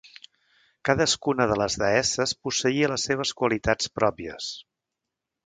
[0.87, 4.51] Cadascuna de les deesses posseïa les seves qualitats pròpies.